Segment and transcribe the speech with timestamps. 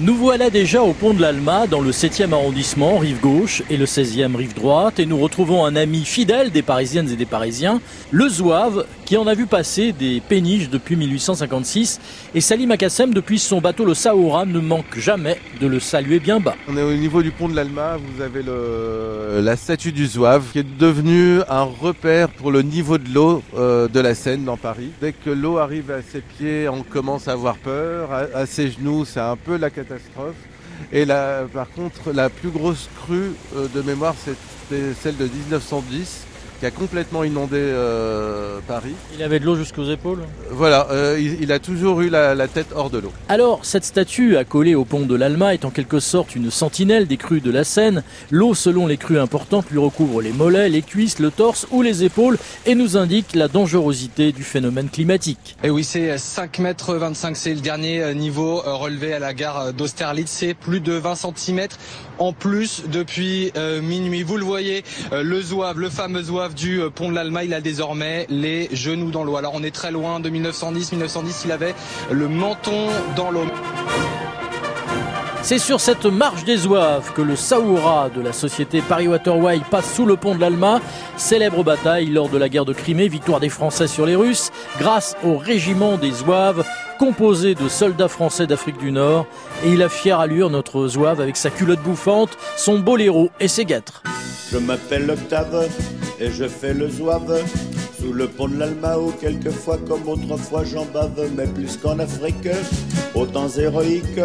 [0.00, 3.84] Nous voilà déjà au pont de l'Alma, dans le 7e arrondissement, rive gauche, et le
[3.84, 8.28] 16e, rive droite, et nous retrouvons un ami fidèle des Parisiennes et des Parisiens, le
[8.28, 12.00] Zouave, qui en a vu passer des péniches depuis 1856,
[12.34, 16.40] et Salim Akassem, depuis son bateau le Saoura, ne manque jamais de le saluer bien
[16.40, 16.56] bas.
[16.66, 18.42] On est au niveau du pont de l'Alma, vous avez
[19.42, 23.86] la statue du Zouave, qui est devenue un repère pour le niveau de l'eau euh,
[23.86, 24.90] de la Seine dans Paris.
[25.00, 29.04] Dès que l'eau arrive à ses pieds, on commence à avoir peur, à, ses genoux,
[29.04, 29.70] c'est un peu la
[30.92, 36.26] Et là, par contre, la plus grosse crue euh, de mémoire, c'était celle de 1910
[36.60, 38.94] qui a complètement inondé euh, Paris.
[39.16, 42.48] Il avait de l'eau jusqu'aux épaules Voilà, euh, il, il, a toujours eu la, la
[42.48, 43.12] tête hors de l'eau.
[43.28, 47.16] Alors, cette statue accolée au pont de l'Alma est en quelque sorte une sentinelle des
[47.16, 48.02] crues de la Seine.
[48.30, 52.04] L'eau, selon les crues importantes, lui recouvre les mollets, les cuisses, le torse ou les
[52.04, 55.56] épaules et nous indique la dangerosité du phénomène climatique.
[55.62, 60.30] Et oui, c'est 5 mètres 25, c'est le dernier niveau relevé à la gare d'Austerlitz,
[60.30, 61.68] c'est plus de 20 cm
[62.18, 64.22] en plus depuis euh, minuit.
[64.22, 67.54] Vous le voyez, euh, le zouave, le fameux zouave du euh, pont de l'Alma, il
[67.54, 69.36] a désormais les genoux dans l'eau.
[69.36, 70.92] Alors on est très loin de 1910.
[70.92, 71.74] 1910, il avait
[72.10, 73.46] le menton dans l'eau.
[75.42, 79.94] C'est sur cette marche des Zouaves que le Saoura de la société Paris Waterway passe
[79.94, 80.80] sous le pont de l'Alma.
[81.18, 85.16] Célèbre bataille lors de la guerre de Crimée, victoire des Français sur les Russes, grâce
[85.22, 86.64] au régiment des Zouaves,
[86.98, 89.26] composé de soldats français d'Afrique du Nord.
[89.66, 93.66] Et il a fière allure notre Zouave avec sa culotte bouffante, son boléro et ses
[93.66, 94.02] guêtres.
[94.50, 95.68] Je m'appelle Octave
[96.24, 97.73] et je fais le Zouave.
[98.00, 102.48] Sous le pont de l'Alma où quelquefois comme autrefois j'en bave, mais plus qu'en Afrique,
[103.14, 104.20] aux temps héroïques.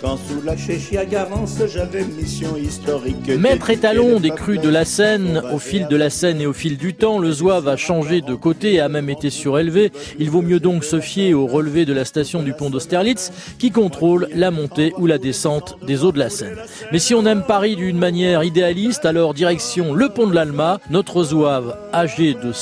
[0.00, 3.28] Quand sous la Chéchia Garance, j'avais mission historique.
[3.36, 6.76] Maître étalon des crues de la Seine, au fil de la Seine et au fil
[6.76, 9.90] du temps, le Zouave a changé de côté et a même été surélevé.
[10.20, 13.72] Il vaut mieux donc se fier au relevé de la station du pont d'Austerlitz qui
[13.72, 16.58] contrôle la montée ou la descente des eaux de la Seine.
[16.92, 21.24] Mais si on aime Paris d'une manière idéaliste, alors direction le pont de l'Alma, notre
[21.24, 22.52] Zouave, âgé de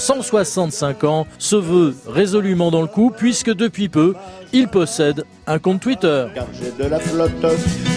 [0.45, 4.15] 165 ans, se veut résolument dans le coup puisque depuis peu,
[4.53, 6.27] il possède un compte Twitter.
[6.35, 7.47] Car j'ai de la flotte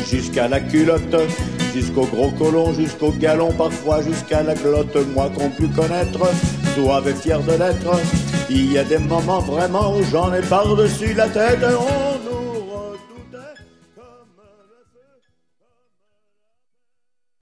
[0.10, 1.16] jusqu'à la culotte,
[1.74, 4.98] jusqu'au gros colon, jusqu'au galon, parfois jusqu'à la glotte.
[5.14, 6.20] Moi qu'on pu connaître,
[6.76, 8.00] zouave et fier de l'être.
[8.50, 11.64] Il y a des moments vraiment où j'en ai par-dessus la tête.
[11.64, 12.09] Oh